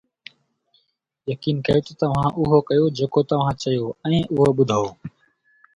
[1.31, 3.85] يقين ڪيو ته توهان اهو ڪيو جيڪو توهان چيو
[4.15, 4.85] ۽ اهو ٻڌو